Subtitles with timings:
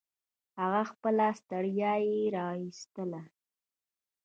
[0.61, 3.21] هغه خپله ستړيا يې و ايستله.